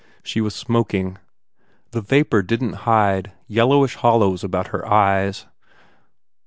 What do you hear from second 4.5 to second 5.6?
her eyes.